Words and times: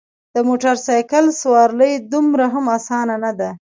د 0.35 0.37
موټرسایکل 0.47 1.25
سوارلي 1.41 1.93
دومره 2.13 2.45
هم 2.53 2.65
اسانه 2.77 3.15
نده. 3.23 3.49